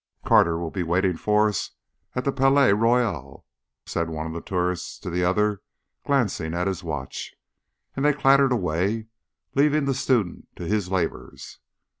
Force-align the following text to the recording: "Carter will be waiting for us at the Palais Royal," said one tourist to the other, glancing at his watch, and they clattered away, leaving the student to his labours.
"Carter 0.25 0.57
will 0.57 0.71
be 0.71 0.81
waiting 0.81 1.15
for 1.15 1.47
us 1.47 1.73
at 2.15 2.25
the 2.25 2.31
Palais 2.31 2.73
Royal," 2.73 3.45
said 3.85 4.09
one 4.09 4.41
tourist 4.41 5.03
to 5.03 5.11
the 5.11 5.23
other, 5.23 5.61
glancing 6.07 6.55
at 6.55 6.65
his 6.65 6.83
watch, 6.83 7.35
and 7.95 8.03
they 8.03 8.11
clattered 8.13 8.51
away, 8.51 9.05
leaving 9.53 9.85
the 9.85 9.93
student 9.93 10.47
to 10.55 10.65
his 10.65 10.89
labours. 10.89 11.59